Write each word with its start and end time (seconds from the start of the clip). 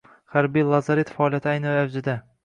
Harbiy 0.35 0.63
lazaret 0.69 1.11
faoliyati 1.17 1.51
ayni 1.51 1.69
avjida. 1.83 2.17